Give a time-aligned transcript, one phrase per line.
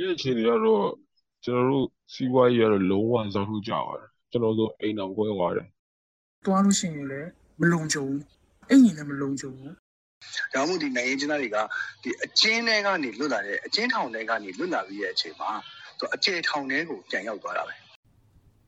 [0.00, 0.84] ရဲ့အခြေအနေကတော့
[1.44, 5.66] ကျွန်တော်တို့စီးပွားရေးကတော့လုံးဝဇောက်ထုတ်ကြပါတယ်ကျွန်တော်တို့အိမ်တော်ကွဲသွားတယ်
[6.46, 7.28] သွားလို့ရှိရင်လည်း
[7.60, 8.22] မလုံခြုံဘူး
[8.70, 9.74] အိမ်ကြီးလည်းမလုံခြုံဘူး
[10.54, 11.58] ဒါမှမဟုတ်ဒီနိုင်ငံချင်းသားတွေက
[12.02, 15.50] ဒီအကျဉ်းထဲကနေလွတ်လာတဲ့အကျဉ်းထောင်ထဲကနေလွတ်လာပြီးတဲ့အချိန်မှာ
[15.98, 17.74] သူအကျေထောင်ထဲကိုပြန်ရောက်သွားတာပဲ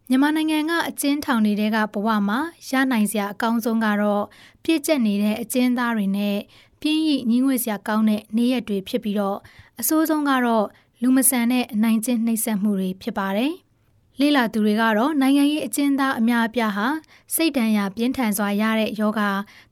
[0.08, 2.38] မြန်မာနိုင်ငံကအကျဉ်းထောင်တွေကဘဝမှာ
[2.70, 4.24] ရနိုင်စရာအကောင်းဆုံးကတော့
[4.64, 6.36] ပြည့်ကျက်နေတဲ့အကျဉ်းသားတွေနဲ့
[6.80, 9.38] ပြင်းရိညီငွေစရာကောင်းတဲ့နေရက်တွေဖြစ်ပြီးတော့
[9.80, 10.64] အဆိုးဆုံးကတော့
[11.06, 13.52] လူမဆန်တဲ့အနိုင်ကျင့်နှိပ်စက်မှုတွေဖြစ်ပါတယ်။
[14.20, 16.86] လေလာသူတွေကတော့နိုင်ငံရေးအကျဉ်းသားအများအပြားဟာ
[17.34, 19.20] စိတ်ဒဏ်ရာပြင်းထန်စွာရတဲ့ယောဂ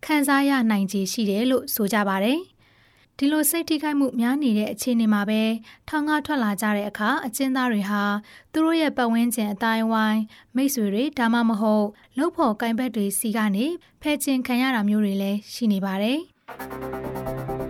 [0.04, 2.38] ခံစားရနိုင်ခြေရှိတယ်လို့ဆိုကြပါတယ်။
[3.18, 5.42] ဒီလိုစိတ်ထိခိုက်မှုများနေတဲ့အခြေအနေမှာပဲ
[5.88, 8.02] ထောင်ကထွက်လာကြတဲ့အခါအကျဉ်းသားတွေဟာ
[8.52, 10.22] သူတို့ရဲ့ပတ်ဝန်းကျင်အတိုင်းဝိုင်း
[10.56, 13.66] မိတ်ဆွေတွေဒါမှမဟုတ်လှုပ်ဖို့ကင်ဘက်တွေစီကနေ
[14.02, 16.18] ဖဲ့ကျင်ခံရတာမျိုးတွေလည်းရှိနေပါတယ်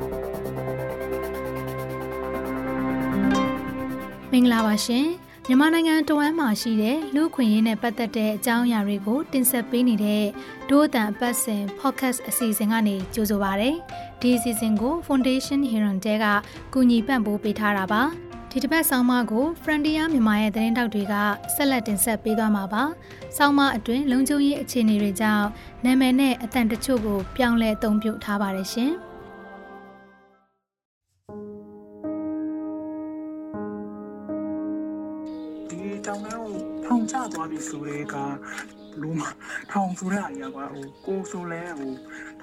[4.35, 5.07] ။မင်္ဂလာပါရှင်
[5.47, 10.25] မြန်မာနိုင်ငံတဝမ်းမှာရှိတဲ့လူခွင့်ရေးနဲ့ပတ်သက်တဲ့အကြောင်းအရာတွေကို တင်ဆက်ပေးနေတဲ့
[10.69, 13.71] ဒိုးတန်အပတ်စဉ် podcast အစီအစဉ်ကနေကြိုဆိုပါရစေ။
[14.21, 16.25] ဒီအစီအစဉ်ကို Foundation Heron တဲက
[16.73, 18.03] ကူညီပံ့ပိုးပေးထားတာပါ။
[18.51, 21.15] ဒီတစ်ပတ်ဆောင်းပါးကို Frontier မြန်မာရဲ့သတင်းတောက်တွေက
[21.55, 22.83] ဆက်လက်တင်ဆက်ပေးသွားမှာပါ။
[23.37, 25.47] ဆောင်းပါးအတွင်းလုံခြုံရေးအခြေအနေတွေကြောင့်
[25.85, 28.93] နာမည်နဲ့အတန်တချို့ကိုပြောင်းလဲအသုံးပြုထားပါတယ်ရှင်။
[37.11, 38.17] ကျသွားပြီဆိုတဲ့က
[39.03, 39.23] လုံးမ
[39.71, 41.93] ထောင်ဆိုတဲ့အရာကဟိုကိုဆိုလဲဟို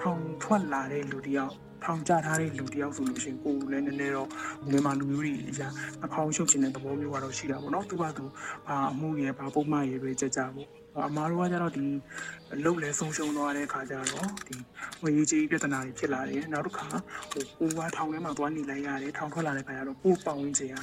[0.00, 4.28] ထောင်ထွက်လာတဲ့လူတယောက်ထောင်ကြထားတဲ့လူတယောက်ဆိုလို့ရှိရင်ကိုလည်းနည်းနည်းတော့
[4.70, 5.68] မြန်မာလူမျိုးတွေအရာ
[6.04, 8.24] အဖောင်းရှုပ်ခြင်းတဲ့သဘောမျိုးကတော့ရှိတာပေါ့နော်သူကသူ
[8.66, 10.68] ဘာအမှုရယ်ဘာပုံမှန်ရယ်ပဲကြကြပေါ့
[11.08, 11.84] အမားတို့ကကြတော့ဒီ
[12.64, 14.56] လုံလဲဆုံးရှုံးသွားတဲ့ခါကျတော့ဒီ
[15.02, 16.86] ဝေးကြီးပြဿနာတွေဖြစ်လာတယ်နောက်တစ်ခါ
[17.30, 20.74] ဟိုကိုကထောင်ထဲမှာသွားနေလိုက်ရတယ်ထောင်ထွက်လာတဲ့ခါကျတော့ပို့ပေါင်းဝင်ချင်ရ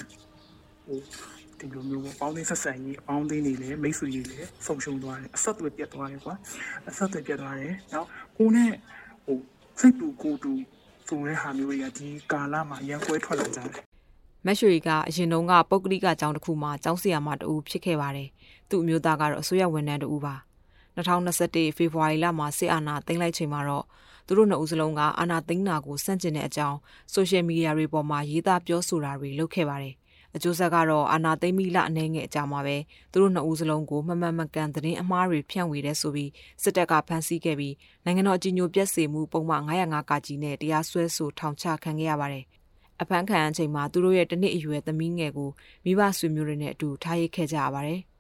[0.88, 1.00] ဟို
[1.60, 6.36] ဒီလိုမျိုးပေါ့ပေါင်းသိဆက်ဆံရေးအပေါင်းသိနေလေမိတ်ဆွေကြီးလေဆုံရှုံသွားတယ်အဆက်အသွယ်ပြတ်သွားတယ်ကွာ
[6.90, 8.72] အဆက်အသွယ်ပြတ်သွားတယ်နောက်ကိုနဲ့
[9.26, 9.38] ဟို
[9.80, 10.52] စိတ်တူကိုတူ
[11.08, 13.84] ဆိုတဲ့ဟာမျိုးတွေကဒီကာလမှာရန်ကွဲထွက်လာကြတယ်
[14.46, 18.30] မက်ရွှေကအရင်တုန်းကပုတ်ကလိကကျောင်းတစ်ခုမှာကျောင်းဆရာမတူဖြစ်ခဲ့ပါတယ်
[18.70, 20.36] သူ့အမျိုးသားကတော့အစိုးရဝန်ထမ်းတူပါ
[20.98, 23.86] 2021ဖေဖော်ဝါရီလမှာစစ်အာဏာသိမ်းလိုက်ချိန်မှာတော့
[24.28, 26.78] သူတို့နှစ်ဦးစလုံးကအာဏာသိမ်းတာကိုစန့်ကျင်တဲ့အကြောင်း
[27.14, 29.96] ဆိုရှယ်မီဒီယာတွေပေါ်မှာရေးသားပြောဆိုတာတွေလုပ်ခဲ့ပါတယ်
[30.38, 32.78] အကျိုးဆက်ကတော့အာနာသိမ့်မိလအနေငယ်အကြမှာပဲ
[33.12, 36.32] သူတို့နှစ်ဦးစလုံးကိုမမှန်မကန်သတင်းအမှားတွေဖြန့်ဝေတဲ့ဆိုပြီး
[36.64, 37.76] စစ်တပ်ကဖမ်းဆီးခဲ့ပြီး
[38.06, 42.46] နိုင်ငံတော်အကြီးအကျယ်ပြက်စေမှုပုံမှန်905ကကြီးနဲ့တရားစွဲဆိုထောင်ချခံခဲ့ရပါတယ်။
[43.02, 45.50] အဖမ်းခံအချိန်မှာသူတို့ရဲ့တနစ်အရွယ်သမီးငယ်ကို
[45.86, 48.02] မိဘဆွေမျိုးတွေနဲ့အတူထားရိတ်ခဲ့ကြရပါတယ်။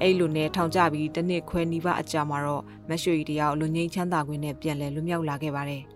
[0.00, 5.84] အဲ့လိုနဲ့ထောင်ကြပြီးတနစ်ခွဲနီးပါးအကြာမှာတော့မက်ရွှေတယောက်လူငိမ့်ချမ်းသာခွင့်နဲ့ပြန်လည်လွတ်မြောက်လာခဲ့ပါတယ်။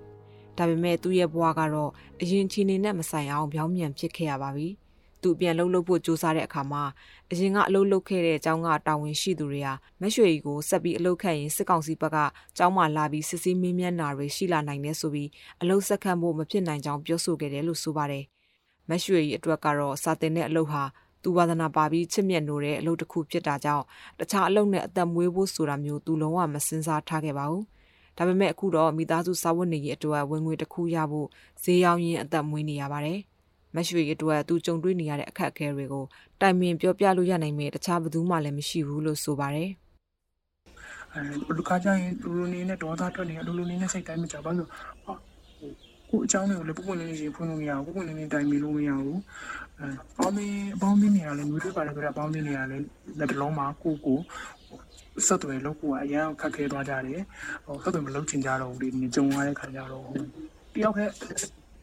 [0.59, 1.91] ဒါပေမဲ့သူ့ရဲ့ဘဝကတော့
[2.21, 4.69] အရင်ချီနေနဲ့မဆိုင်အောင်ပြောင်းပြန်ဖြစ်ခဲ့ရပါပြီ။
[5.23, 6.83] သူပြန်လှုပ်လှုပ်ဖို့ကြိုးစားတဲ့အခါမှာ
[7.31, 12.17] အရင်ကအလုပ်လုပ်ခဲ့တဲ့အကြောင်းကတာဝန်ရှိသူတွေဟာမက်ရွှေကြီးကိုဆက်ပြီးအလုပ်ခန့်ရင်စစ်ကောင်စီဘက်က
[12.57, 15.29] ကျောင်းမှာလာပြီးစစ်ဆေးမင်းမြန်းတာတွေရှိလာနိုင်တယ်ဆိုပြီး
[15.63, 18.25] အလုပ်ဆက်ခန့်ဖို့မဖြစ်နိုင်ကြောင်းပြောဆိုခဲ့တယ်လို့ဆိုပါတယ်။
[18.89, 20.83] မက်ရွှေကြီးအတွက်ကတော့စာတင်တဲ့အလုပ်ဟာ
[21.23, 23.85] သူဝါသနာပါပြီးချစ်မြတ်နိုးတဲ့အလုပ်တစ်ခုဖြစ်တာကြောင့်
[24.19, 27.65] တခြားအလုပ်နဲ့အသက်မွေးဖို့ဆိုတာမျိုးသူလုံးဝမစင်စားထားခဲ့ပါဘူး။
[28.17, 31.29] ဒါပေမဲ့အခုတော့မိသားစုစာဝတ်နေရေးအတွက်ဝင်ငွေတစ်ခုရဖို့
[31.63, 33.21] ဈေးရောင်းရင်းအသက်မွေးနေရပါတယ်
[33.75, 36.05] မရွှေအတွက်သူကြုံတွေ့နေရတဲ့အခက်အခဲတွေကို
[36.41, 39.71] တိုင်ပင်ပြောပြလို့ရနိုင်မယ်တခြားဘသူမှလည်းမရှိဘူးလို့ဆိုပါတယ်
[41.15, 44.69] အဲဘလူခါကျရင်သူတို့နေနဲ့ဒေါသထွက်နေတာလူလူနေနဲ့စိတ်တိုင်းမကြပါဘူး
[45.05, 45.17] ဟော
[46.11, 49.19] ကိုအကြောင်းတွေကိုလည်းပုံပုံလေးလေးရှင်းဖွင့်လို့မရဘူးပုံပုံလေးလေးတိုင်ပြလို့မရဘူး
[49.81, 49.89] အဲ
[50.19, 52.77] ပေါင်းမင်းပေါင်းမင်းနေရလဲမျိုးတွေပါတယ်ဆိုတာပေါင်းမင်းနေရလဲ
[53.19, 54.19] လက်တလုံးမှာကိုကို
[55.27, 57.23] ဆက်သွယ်လုပ်ဖို့ကအရန်ခက်ခဲသွားကြတယ်
[57.67, 60.07] ဟိုဆက်သွယ်မလုပ်ချင်ကြတော့ဘူးဒီကြုံရတဲ့ခါကျတော့
[60.75, 61.07] တယောက်ခဲ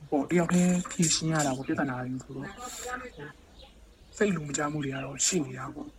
[0.10, 2.50] ဟိုတယောက်ခဲဖြည့်ရှင်းရတာကိုပြဿနာတွေဆိုတော့
[4.18, 5.90] စိတ်လူမကြမှုတွေကတော့ရှိနေတာပေါ့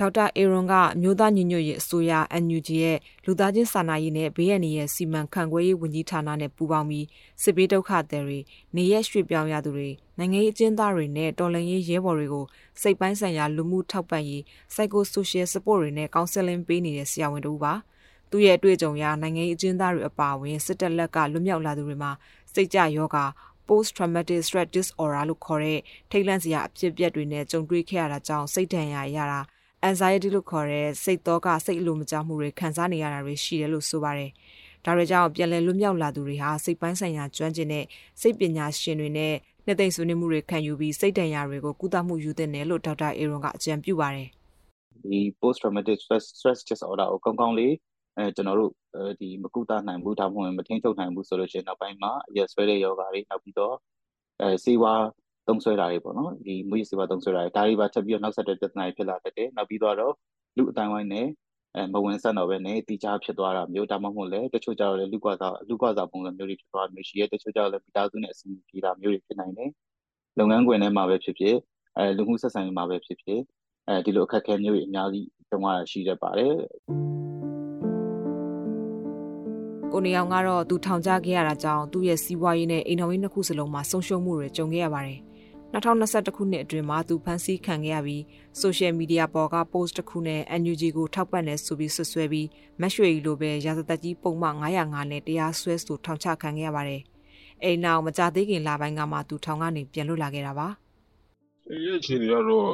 [0.00, 2.12] ဒေါက်တာအေရွန်ကမြို့သားညီညွတ်ရေးအစိုးရ
[2.42, 7.06] NUG ရဲ့လူသားချင်းစာနာရေးနဲ့ဘေးရန်ရဲ့စီမံခန့်ခွဲရေးဝန်ကြီးဌာနနဲ့ပူးပေါင်းပြီး
[7.42, 8.38] စစ်ဘေးဒုက္ခသည်တွေ
[8.76, 12.44] နေရက်ရွှေ့ပြောင်းရသူတွေနိုင်ငံရေးအကျဉ်းသားတွေနဲ့တော်လှန်ရေးရဲဘော်တွေကို
[12.80, 14.42] စိတ်ပိုင်းဆိုင်ရာလူမှုထောက်ပံ့ရေး
[14.72, 17.72] psycho-social support တွေနဲ့ counseling ပေးနေတဲ့ဆရာဝန်တို့ပါ
[18.30, 22.12] သူရဲ့အတွေ့အကြုံအရနိုင်ငံရေးအကျဉ်းသားတွေအပါအဝင်စစ်တပ်လက်ကလွတ်မြောက်လာသူတွေမှာ
[22.52, 23.18] စိတ်ကြယောဂ
[23.68, 25.80] post traumatic stress disorder လို့ခေါ်တဲ့
[26.10, 29.40] ထိတ်လန့်စရာအဖြစ်အပျက်တွေနဲ့ကြုံတွေ့ခဲ့ရတာကြောင့်စိတ်ဒဏ်ရာရတာ
[29.88, 34.30] anxiety လို့ခေါ်တဲ့စိတ်သောကစိတ်အလိုမကျမှုတွေခံစားနေရတာတွေရှိတယ်လို့ဆိုပါတယ်။
[34.84, 37.84] ဒါတွေကြောင့်ပြန်လည်လွတ်မြောက်လာသူတွေဟာစိတ်ပိုင်းဆိုင်ရာကျွမ်းကျင်တဲ့
[38.20, 39.34] စိတ်ပညာရှင်တွေနဲ့
[39.66, 44.28] နှစ်သိမ့်ဆွေးနွေးမှုတွေခံယူပြီးစိတ်ဒဏ်ရာတွေကိုကုသမှုယူသင့်တယ်လို့ဒေါက်တာအေရွန်ကအကြံပြုပါတယ်။
[45.04, 47.72] ဒီ post traumatic stress stress disorder ကိုကောင်းကောင်းလေး
[48.18, 48.72] အဲကျွန်တော်တို့
[49.20, 53.74] ဒီမကုသနိုင်ဘူးဒါမှမဟုတ်မထိန်းချုပ်နိုင်ဘူးဆိုလို့ရှိရင်နောက်ပိုင်းမှာရက်ဆွဲတဲ့ယောဂါတွေနောက်ပြီးတော့
[54.40, 54.94] အဲစေဝါ
[55.48, 59.96] သုံးဆွဲတာတွေပေါ့နော်ဒီမွေးစေဝါသုံးဆွဲတာတွေဒါတွေပါချက်ပြီးတော့နောက်ဆက်တွဲပြဿနာတွေဖြစ်လာတတ်တယ်နောက်ပြီးတော့
[60.56, 61.26] လူအတိုင်းဝိုင်းနဲ့
[61.76, 69.70] အဲမဝင်ဆက်တော့ပဲနဲ့တီချာဖြစ်သွားတာမျိုးဒါမှမဟုတ်လည်းတချို့ကြတော့လည်းလူကွာစာလူကွာစာပုံစံမျိုးတွေဖြစ်သွားမျိုးရှိရဲတချို့ကြတော့လည်းမိသားစုနဲ့အဆင်ပြေတာမျိုးတွေဖြစ်နိုင်တယ်
[70.38, 71.56] လုပ်ငန်းခွင်ထဲမှာပဲဖြစ်ဖြစ်
[71.96, 73.40] အဲလူမှုဆက်ဆံရေးမှာပဲဖြစ်ဖြစ်
[73.88, 76.54] အဲဒီလိုအခက်အခဲမျိုးတွေအများကြီးတုံးရရှိတတ်ပါတယ်
[79.92, 85.20] ကိုနေအောင်ကတော့သူထောင်ချခဲ့ရတာကြောင့်သူ့ရဲ့စီးပွားရေးနဲ့အိမ်တော်ရေးနှစ်ခုစလုံးမှာဆုံးရှုံးမှုတွေကြုံခဲ့ရပါတယ်။
[85.74, 88.22] 2021ခုနှစ်အတွင်းမှာသူဖမ်းဆီးခံခဲ့ရပြီး
[88.60, 92.48] ဆိုရှယ်မီဒီယာပေါ်က post တစ်ခုနဲ့ NUG ကိုထောက်ပံ့နေဆိုပြီးဆွဆွဲပြီး
[92.80, 97.02] မက်ရွှေကြီးလိုပဲရာဇသက်ကြီးပုံမှန်905နဲ့တရားစွဲဆိုထောင်ချခံခဲ့ရပါတယ်။
[97.62, 100.68] အိမ်နောက်မကြသေးခင်လပိုင်းကမှသူထောင်ကနေပြန်လွတ်လာခဲ့တာပါ။
[101.68, 102.68] အဲရဲ့အခြေအနေကတော့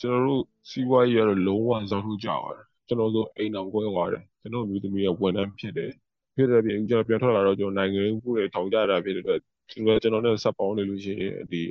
[0.00, 5.90] ကျွန်တော်တို့စီးပွားရေးကတော့လုံးဝဇောက်ထုတ်ကြပါတယ်။ကျွန်တော်တို့အိမ်နောက်ကွဲသွားတယ်။ကျွန်တော်မျိုးသမီးကဝန်ထမ်းဖြစ်တယ်။
[6.36, 9.40] ဖြစ်တဲ့ပြင်ကျွန်တော်ပြန်ထွက်လာတော့ကျွန်တော်နိုင်ငံရေးမှုတွေထောင်ကြတာဖြစ်တဲ့အတွက်
[9.70, 11.62] ကျွန်တော်နဲ့ဆက်ပေါင်းနေလို့ရှိရင်ဒီ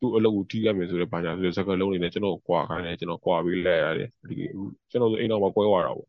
[0.00, 4.34] သူ့အလုပ်ကိုထိရမယ်ဆိုတဲ့ဘာညာဆိုတဲ့စကားလုံးတွေနဲ့ကျွန်တော်ကွာခိုင်းတယ်ကျွန်တော်ကွာပြီးလဲရတယ်ဒီ
[4.90, 6.08] ကျွန်တော်ဆိုအိမ်တော်မှာကွဲသွားတာပေါ့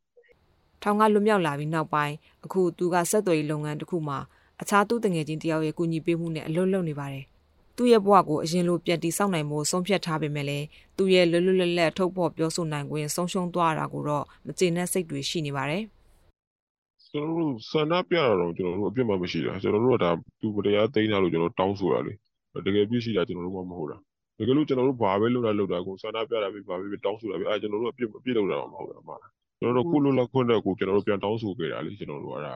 [0.83, 2.15] ထောင်ကလွတ်မြောက်လာပြီးနောက်ပိုင်း
[2.45, 4.19] အခုသူကဆက်သွယ်ရေးလုပ်ငန်းတစ်ခုမှာ
[4.61, 7.25] အခြားသူတငယ်ချင်းတယောက်ရဲ့ကူညီပေးမှုနဲ့အလုပ်လုပ်နေပါတယ်
[7.75, 10.65] သူ့ရဲ့ဘဝကိုအရင်လိုပြန်တည်ဆောက်နိုင်ဖို့ဆုံးဖြတ်ထားပေမဲ့လည်း
[10.97, 15.83] သူ့ရဲ့လွတ်လွတ်လပ်လပ်ထုတ်ဖော်ပြောဆိုနိုင်ခွင့်ဆုံးရှုံးသွားတာကိုတော့မကျေနပ်စိတ်တွေရှိနေပါတယ်
[17.11, 22.13] ကျွန်တော်တို့ဆန္ဒပြတာတော့ကျွန်တော်တို့အပြစ်မှမရှိတာကျွန်တော်တို့ကဒါသူမတရားသိမ်းတာလို့ကျွန်တော်တောင်းဆိုတာလေ
[22.65, 23.97] တကယ်ပြည့်ရှိတာကျွန်တော်တို့မှမဟုတ်တာ
[24.39, 29.17] တကယ်လို့ကျွန်တော်တို့ဘာပဲလုပ်တာလုပ်တာကိုဆန္ဒပြတာပဲဘာပဲတောင်းဆိုတာပဲအဲကျွန်တော်တို့အပြစ်အပြစ်လုပ်တာမဟုတ်တာမှာ
[29.59, 32.55] ကျွန်တော်တို့ကုလို့လက်ခွင့်တဲ့ကိုကျွန်တော်တို့ပြန်တောင်းဆိုခဲ့တာလေကျွန်တော်တို့ကဒါ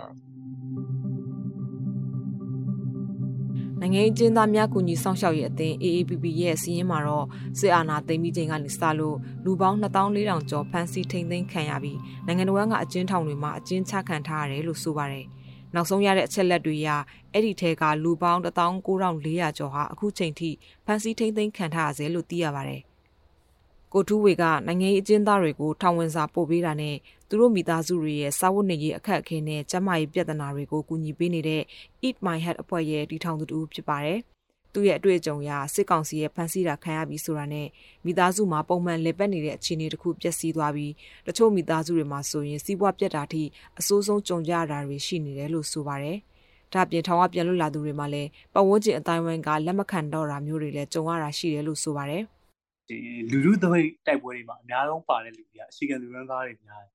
[3.81, 7.25] နိုင်ငံရေးကျင်းသားများကူညီဆောင်ရှောက်ရေးအသင်း AAPP ရဲ့စီးရင်မှာတော့
[7.59, 15.25] စစ်အာဏာသိမ်းပြီးချိန်ကနေစလို့လူပေါင်း2400ကျော်ဖမ်းဆီးထိန်းသိမ်းခံရပြီးနိုင်ငံတော်ကအကျဉ်းထောင်တွေမှာအကျဉ်းချခံထားရတယ်လို့ဆိုပါတယ်။
[15.75, 16.89] နောက်ဆုံးရတဲ့အချက်လက်တွေအရ
[17.33, 20.49] အဲ့ဒီထဲကလူပေါင်း19400ကျော်ဟာအခုချိန်ထိ
[20.85, 22.81] ဖမ်းဆီးထိန်းသိမ်းခံထားရဆဲလို့သိရပါတယ်။
[23.93, 26.95] ကိုထူးဝေကနိုင်ငံရေးအကျဉ်းသားတွေကိုထောင်ဝင်စာပို့ပေးတာနဲ့
[27.29, 31.61] သူတို့မိသားစုတွေရဲ့စာဝတ်နေရေးအခက်အခဲနဲ့ကျန်းမာရေးပြဿနာတွေကိုကူညီပေးနေတဲ့
[32.07, 34.19] Eat My Head အဖွဲ့ရဲ့တည်ထောင်သူတူဖြစ်ပါတယ်။
[34.75, 37.67] သူ့ရဲ့အတွေ့အကြုံအရစစ်ကောင်စီရဲ့ဖမ်းဆီးတာခံရပြီးဆိုတာနဲ့
[38.05, 40.93] မိသားစုမှာပုံမှန်လည်ပတ်နေတဲ့အခြေအနေတစ်ခုပျက်စီးသွားပြီး
[41.27, 43.43] တချို့မိသားစုတွေမှာဆိုရင်စီးပွားပြတ်တာထိ
[43.79, 46.17] အဆိုးဆုံးကြုံကြရတာတွေရှိနေတယ်လို့ဆိုပါတယ်။
[46.73, 52.23] ဒါပြင်ထောင်ကပြန်လွတ်လာသူတွေမှာလည်းပတ်ဝန်းကျင်အတိုင်းဝိုင်းကလက်မခံတော့တာမျိုးတွေလည်းကြုံရတာရှိတယ်လို့ဆိုပါတယ်။
[52.89, 52.97] ဒီ
[53.31, 56.91] လူလူသပိတ်တိုက်ပွဲတွေမှာအများဆုံးပါတဲ့လူတွေကအစီကံလူရန်ကားတွေများတယ်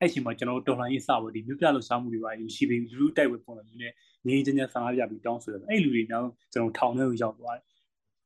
[0.00, 3.92] အဲ့ချိန်မှာကျွန်တော်တို့တော်လှန်ရေးစဖို့ဒီမြို့ပြလို့စားမှုတွေပါရှိပြီးလူလူတိုက်ပွဲပုံစံမျိုးနဲ့
[4.26, 7.64] ငင်းချင်းချင်းဆန္ဒပြပြီးတောင်းဆိုတယ်အဲ့လူတွေနောက်ကျွန်တော်ထောင်ထဲကိုရောက်သွားတယ်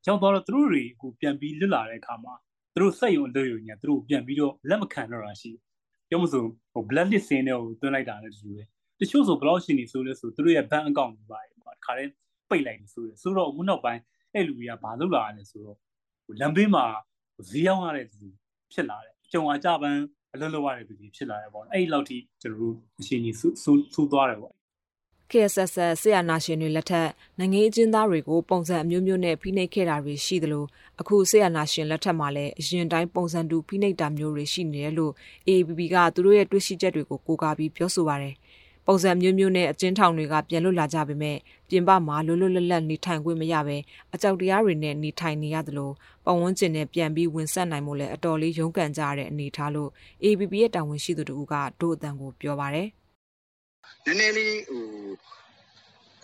[0.06, 2.34] ရောက်သွားတော့သူတို့တွေအခုပြန်ပြီးလွတ်လာတဲ့အခါမှာ
[2.74, 5.50] သူတို့စိတ်ရုံလွတ်ရုံညာသူတို့ပြန်ပြီးတော့လက်မခံတော့တာရှိ
[6.08, 8.66] ပြောမဆိုဟို black list စင်းတွေကိုတွန်းလိုက်တာလည်းတူတယ်
[9.00, 12.08] တချို့ဆိုဘလောက်ရှိနေဆိုလဲဆိုသူတို့ရဲ့ bank account တွေပါတယ်ပေါ့ခါတဲ့
[12.48, 14.00] ပိတ်လိုက်နေဆိုတယ်ဆိုတော့အခုနောက်ပိုင်း
[14.34, 15.78] အဲ့လူတွေကဘာလုပ်လာရလဲဆိုတော့
[16.40, 16.84] လမ်းဘေးမှာ
[17.48, 18.28] ဈေးရောက်ရတဲ့သူ
[18.72, 20.00] ဖြစ်လာတယ်ကြုံအားကြပန်း
[20.34, 23.48] အလုပ်လုပ်ရတဲ့သူဖြစ်လာတယ်ပေါ့အဲ့ဒီလောက်ထိကျွန်တော်တို့အရှင်ကြီးဆူ
[23.94, 24.54] ဆူသွားတယ်ပေါ့
[25.30, 27.08] KSS ဆရာနာရှင်တွေလက်ထက်
[27.38, 30.64] နိုင်ငံရေးအကျဉ်းသားတွေကိုပုံစံအမျိုးမျိုးနဲ့ဖိနှိပ်ခဲ့တာတွေရှိသလို
[31.00, 35.12] အခုဆရာနာရှင်လက်ထက်မှာလည်းအရင်တိုင်းပုံစံတူဖိနှိပ်တာမျိုးတွေရှိနေတယ်လို့
[35.48, 38.34] AABB ကသူတို့ရဲ့တွေ့ရှိချက်တွေကိုကိုးကားပြီးပြောဆိုပါတယ်။
[38.86, 41.36] ပုံစံမျိုးမျိုးနဲ့အကျဉ်းထောင်တွေကပြန်လွတ်လာကြပေမဲ့
[41.68, 43.76] ပြင်ပမှာလွတ်လွတ်လပ်လပ်နေထိုင်ခွင့်မရဘဲ
[44.14, 45.90] အကြောက်တရားတွေနဲ့နေထိုင်နေရသလို
[46.24, 49.90] ပတ်ဝန်းကျင်နဲ့ပြန်ပြီးဝင်ဆက်နိုင်မှုလည်းအတော်လေးရုန်းကန်ကြရတဲ့အနေအထားလို့
[50.22, 52.88] AABB ရဲ့တာဝန်ရှိသူတို့ကဒို့အတန်ကိုပြောပါတယ်။
[54.06, 54.84] နည်းနည်းလေးဟို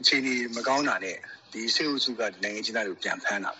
[0.00, 1.16] အခြေအနေမကောင်းတာနဲ့
[1.52, 3.52] ဒီစေအုပ်စုကနိုင်ငံချင်းသားတွေကိုပြန်ဖမ်းတာ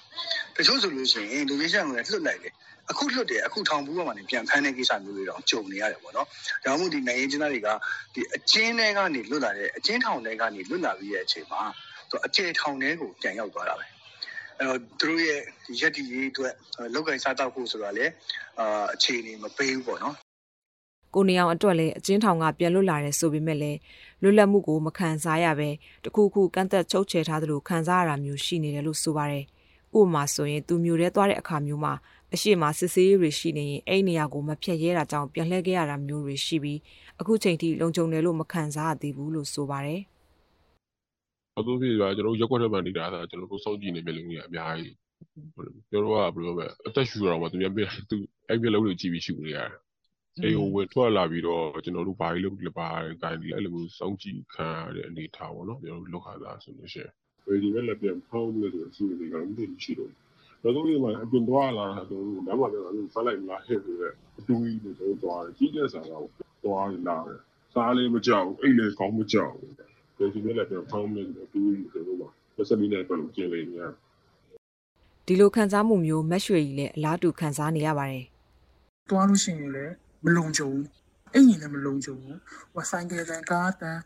[0.57, 2.55] တချို့ဆိုလို့ရှိရင်လူကြီးရှန်ကလည်းလွတ်လိုက်တယ်
[2.91, 6.27] အခုလွတ်တယ်အခုထောင်ဘူးပေါ်မှာနေပြန်ဖမ်းတဲ့ကိစ္စမျိုးတွေတော့ကြုံနေရတယ်ပေါ့နော်
[6.65, 7.69] ဒါမှမဟုတ်ဒီနိုင်ငံချင်းသားတွေက
[8.15, 11.63] ဒီအကျဉ်းထဲကနေလွတ်လာတဲ့အကျဉ်းထောင်ထဲကနေလွတ်လာပြီးတဲ့အချိန်မှာ
[12.11, 13.87] သူအကျယ်ထောင်ထဲကိုပြန်ရောက်သွားတာပဲ
[14.59, 15.41] အဲတော့သူတို့ရဲ့
[15.81, 16.53] ရက်တီရေးအတွက်
[16.95, 18.07] လောက်ကင်စားတော့ဖို့ဆိုတာလေ
[18.61, 20.17] အာအခြေအနေမပေးဘူးပေါ့နော်
[21.15, 23.79] ကိုနေအောင်အတွက်လည်းအကျဉ်းထောင်ကပြန်လွတ်လာတယ်ဆိုပေမဲ့လည်း
[24.23, 25.69] လွတ်လပ်မှုကိုမခံစားရပဲ
[26.05, 29.45] တခုခုကန့်သက်ချုပ်ချယ်ထားသလိုခံစားရတာမျိုးရှိနေတယ်လို့ဆိုပါတယ်။
[29.99, 31.93] ဥပမာဆိုရင်သူမျိုးရဲသွားတဲ့အခါမျိုးမှာ
[32.35, 36.79] အရှိမစစ်ဆေးရေးတွေရှိနေရင်အဲ့နေရာကိုမဖြတ်ရဲတာကြောင့်ပြန်လှည့်ခဲ့ရတာမျိုးတွေရှိပြီး
[37.21, 40.01] အခုချိန်ထိလုံခြုံတယ်လို့မခံစားရသေးဘူးလို့ဆိုပါတယ်။
[41.59, 44.95] အခုဖြစ်ပါကျွန်တော်ရက်ွက်ထဲမှာနေတာဆိုကျွန်တော်တို့စောင့်ကြည့်နေမျိုးလေးအများကြီး
[45.91, 48.17] ကျွန်တော်ကဘယ်လိုပဲအသက်ရှူတော့မှသူများပြသူ
[48.49, 49.71] အဲ့ပြလုံးတွေကြည့်ပြီးရှူနေရတယ်
[50.43, 52.89] အိမ်ကိုဝင်ထွက်လာပြီးတော့ကျွန်တော်တို့ဘာကြီးလုပ်လဲပါ
[53.23, 57.13] ကိုင်းအဲ့လိုမျိုးစောင့်ကြည့်ခံရတဲ့အနေထားပေါ့နော်ကျွန်တော်တို့လောက်ခါလာဆိုလို့ရှိရင်
[57.47, 60.11] ဝေဒီနဲ့လည်းပြန်ဖောင်းလို့ဆိုအစီအစဉ်ကမသိရှိတော့
[60.63, 66.27] တော့တို့လေးမှာအပြင်သွားလာတာတို့လမ်းမှာတော့အဲ့လိုဖတ်လိုက်မလားဟဲ့ဆိုတော့အတူကြီးတွေတို့သွားတယ်ကြီးကျယ်စာတော့
[66.65, 67.39] သွားလာတယ်
[67.73, 72.29] စစားလည်းမကြောက်အိတ်လည်းကောင်းမကြောက်ဘူးဒီလိုလည်းပြန်ဖောင်းနေတယ်တူတူဆိုတော့ပါ
[72.69, 73.87] ဆက်ပြီးနေတော့ကျင်းလေးညာ
[75.27, 78.25] ဒီလိုခံစားမှုမျိုးမက်ရွှေကြီးလည်းအလားတူခံစားနေရပါတယ်
[79.11, 79.93] သွားလို့ရှိရင်လည်း
[80.25, 80.87] မလုံခြုံဘူး
[81.33, 82.39] အဲ့ညီလည်းမလုံခြုံဘူး
[82.73, 83.99] ဟိုဆိုင်ကယ်တန်ကားတန်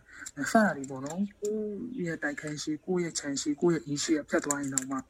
[0.52, 5.02] စတာတွေပေါ့နော်ကိုယ့်ရဲ့တိုက်ခန်းရှိကိုယ့်ရဲ့ခြံရှိကိုယ့်ရဲ့အင်းရှိဖြတ်သွားရင်တော့မှဟို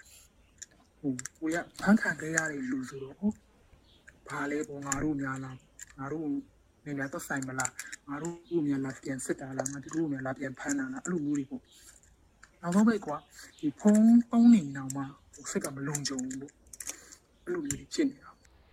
[1.02, 3.34] ကိုရဖန်ခံခဲ့ရတဲ့လူဆိုတော့ဟုတ်
[4.28, 5.56] ဘာလဲပေါ့ငါတို့များလား
[5.98, 6.26] ငါတို့
[6.84, 7.70] နေများတော့ဆိုင်မလား
[8.08, 11.62] ငါတို့များလားပြန်စစ်တာလားငါတို့များလားပြန်ဖမ်းတာလားအဲ့လိုမျိုးတွေပေါ့
[12.62, 13.16] နောက်တော့ပဲကွာ
[13.58, 15.02] ဒီဖုန်းတုံးနေတော့မှ
[15.34, 16.52] ဟိုစိတ်ကမလုံခြုံဘူးပေါ့
[17.44, 18.30] အဲ့လိုမျိုးတွေဖြစ်နေတာ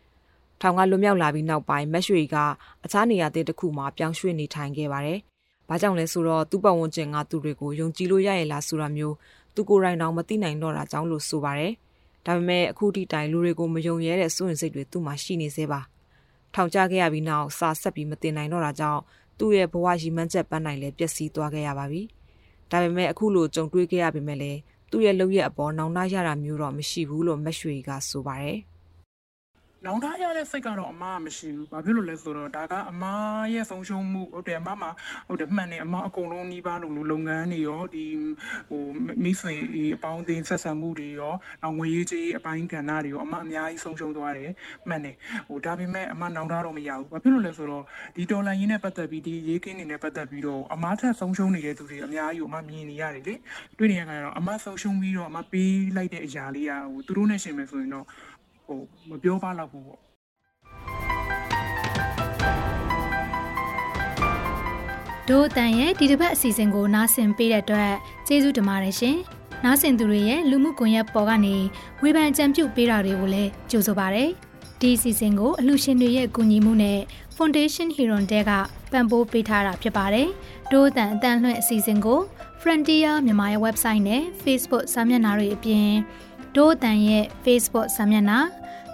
[0.61, 2.37] ။ထောင်ကလွတ်မြောက်လာပြီးနောက်ပိုင်းမက်ရွှေကြီးက
[2.85, 5.19] အခြားနေရာတစ်ခုမှာပြောင်းရွှေ့နေထိုင်ခဲ့ပါတယ်။
[5.69, 9.15] ဘာကြောင့်လဲဆိုတော့သူ့ပတ်ဝန်းကျင်ကသူတွေကိုယုံကြည်လို့ရရဲ့လားဆိုတာမျိုး
[9.55, 11.73] သူကိုယ်တိုင်တောင်မသိနိုင်တော့တာကြောင့်လို့ဆိုပါတယ်။
[12.25, 15.81] ဒါပေမဲ့အခုထိတိုင်လူတွေကိုမယုံရဲတဲ့စိုးရင်စိတ်တွေသူ့မှာရှိနေသေးပါ။
[16.53, 19.01] ထောင်ကျခဲ့ရပြီးနောက်စာဆက်ပြီးမတင်နိုင်တော့တာကြောင့်
[19.39, 22.01] သူ့ရဲ့ဘဝရည်မှန်းချက်ပန်းနိုင်လဲပျက်စီးသွားခဲ့ရပါပြီ။
[22.71, 24.59] ဒါပေမဲ့အခုလိုကြုံတွေ့ခဲ့ရပေမဲ့လည်း
[24.91, 28.59] သူ့ရဲ့လုပ်ရက်အပေါ်နောင်တရတာမျိုးတော့မရှိဘူးလို့မက်ရွှေကဆိုပါတယ်။
[29.85, 34.89] လောင်ထားရတဲ့စိတ်ကတော့အမားကမရှိဘူး။ဘာဖြစ်လို့လဲဆိုတော့ဒါကအမားရဲ့ဆုံးရှုံးမှုဟုတ်တယ်အမားမှာ
[35.27, 38.05] ဟုတ်တယ်မှန်တယ်အမားအကုန်လုံးနှီးပါလို့လုပ်ငန်းတွေရောဒီ
[38.69, 38.83] ဟို
[39.23, 39.53] မိတ်ဆွေ
[39.95, 41.33] အပေါင်းအသင်းဆက်ဆံမှုတွေရော
[41.63, 44.51] နောက်ငွေရေးကြေးအပိုင်းကဏ္ဍတွေရောအမားအများကြီးဆုံးရှုံးသွားတယ်
[44.89, 45.15] မှန်တယ်
[45.47, 47.83] ဟိုဒါပေမဲ့အမားနောင်တတော့မရဘူး။ဘာဖြစ်လို့လဲဆိုတော့
[48.15, 53.35] ဒီဒေါ်လာရင်းနဲ့ပတ်သက်ပြီးဒီရေးကင်းနေနဲ့ပတ်သက်ပြီးတော့အမားထက်ဆုံးရှုံးနေတဲ့သူတွေအများကြီးကိုအမားမြင်နေရတယ်လေ။
[53.77, 58.05] တွေ့နေရကြတော့အမားဆုံးရှုံးပြီးတော့အမားပေးလိုက်တဲ့အရာလေးကဟိုသူတို့နဲ့ရှင်မယ်ဆိုရင်တော့
[58.69, 59.99] ဟိုမပြောပါတော့ဘူးပေါ့
[65.29, 67.93] ဒို့အတန်ရဲ့ဒီတစ်ပတ်အစီအစဉ်ကိုနားဆင်ပေးတဲ့အတွက်
[68.27, 69.17] ကျေးဇူးတင်ပါတယ်ရှင်။
[69.65, 71.55] နားဆင်သူတွေရဲ့လူမှုကွန်ရက်ပေါ်ကနေ
[72.01, 74.25] ဝေဖန်ကြံပြုပေးတာတွေကိုလည်းကြိုဆိုပါရစေ။
[74.81, 76.99] ဒီအစီအစဉ်ကိုအလှူရှင်တွေရဲ့ကူညီမှုနဲ့
[77.35, 78.51] Foundation Hero တဲက
[78.91, 80.27] ပံ့ပိုးပေးထားတာဖြစ်ပါတယ်။
[80.71, 82.19] ဒို့အတန်အတန်လွှင့်အစီအစဉ်ကို
[82.61, 85.89] Frontier မြန်မာရဲ့ website နဲ့ Facebook စာမျက်နှာတွေအပြင်
[86.59, 88.39] ဒို့အတန်ရဲ့ Facebook စာမျက်နှာ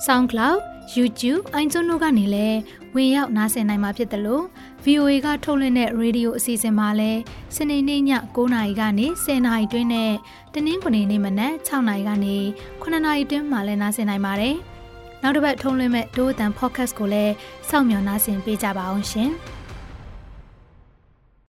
[0.05, 0.57] SoundCloud
[0.95, 2.59] YouTube iTunes တို့ကနေလည်း
[2.95, 4.43] ဝင်ရောက်နားဆင်နိုင်မှာဖြစ်တယ်လို့
[4.85, 7.19] VOA ကထုတ်လွှင့်တဲ့ရေဒီယိုအစီအစဉ်မှာလည်း
[7.55, 8.01] စနေနေ့ည
[8.35, 10.11] 9:00နာရီကနေ10:00နာရီတွင်းနဲ့
[10.53, 12.37] တနင်္ဂနွေနေ့မနက်6:00နာရီကနေ
[12.81, 14.55] 9:00နာရီတွင်းမှာလည်းနားဆင်နိုင်ပါတယ်။
[15.21, 17.33] နောက်တစ်ပတ်ထုတ်လွှင့်မဲ့ဒိုးအတန် podcast ကိုလည်း
[17.69, 19.31] စောင့်မျှော်နားဆင်ပေးကြပါအောင်ရှင်။